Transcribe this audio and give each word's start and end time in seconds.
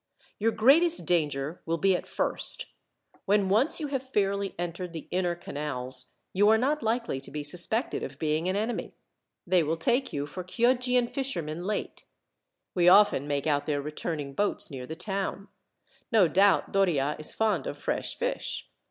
"Your 0.39 0.49
greatest 0.51 1.05
danger 1.05 1.61
will 1.67 1.77
be 1.77 1.95
at 1.95 2.07
first. 2.07 2.65
When 3.25 3.49
once 3.49 3.79
you 3.79 3.85
have 3.89 4.01
fairly 4.09 4.55
entered 4.57 4.93
the 4.93 5.07
inner 5.11 5.35
canals, 5.35 6.07
you 6.33 6.49
are 6.49 6.57
not 6.57 6.81
likely 6.81 7.21
to 7.21 7.29
be 7.29 7.43
suspected 7.43 8.01
of 8.01 8.17
being 8.17 8.47
an 8.49 8.55
enemy. 8.55 8.95
They 9.45 9.61
will 9.61 9.77
take 9.77 10.11
you 10.11 10.25
for 10.25 10.43
Chioggian 10.43 11.07
fishermen 11.07 11.65
late. 11.65 12.05
We 12.73 12.89
often 12.89 13.27
make 13.27 13.45
out 13.45 13.67
their 13.67 13.79
returning 13.79 14.33
boats 14.33 14.71
near 14.71 14.87
the 14.87 14.95
town. 14.95 15.49
No 16.11 16.27
doubt 16.27 16.71
Doria 16.71 17.15
is 17.19 17.35
fond 17.35 17.67
of 17.67 17.77
fresh 17.77 18.17
fish. 18.17 18.67